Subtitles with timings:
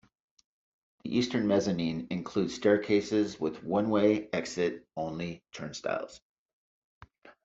[1.03, 6.19] The eastern mezzanine includes staircases with one-way exit-only turnstiles.